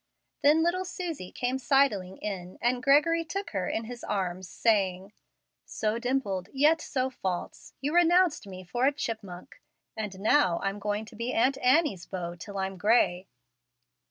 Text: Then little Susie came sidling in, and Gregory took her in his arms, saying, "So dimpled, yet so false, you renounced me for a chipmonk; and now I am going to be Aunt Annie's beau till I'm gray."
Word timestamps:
Then 0.41 0.63
little 0.63 0.83
Susie 0.83 1.31
came 1.31 1.59
sidling 1.59 2.17
in, 2.17 2.57
and 2.59 2.81
Gregory 2.81 3.23
took 3.23 3.51
her 3.51 3.69
in 3.69 3.83
his 3.83 4.03
arms, 4.03 4.49
saying, 4.49 5.13
"So 5.63 5.99
dimpled, 5.99 6.49
yet 6.51 6.81
so 6.81 7.11
false, 7.11 7.73
you 7.81 7.93
renounced 7.93 8.47
me 8.47 8.63
for 8.63 8.87
a 8.87 8.91
chipmonk; 8.93 9.61
and 9.95 10.19
now 10.19 10.57
I 10.63 10.69
am 10.69 10.79
going 10.79 11.05
to 11.05 11.15
be 11.15 11.31
Aunt 11.33 11.59
Annie's 11.59 12.07
beau 12.07 12.33
till 12.35 12.57
I'm 12.57 12.77
gray." 12.79 13.27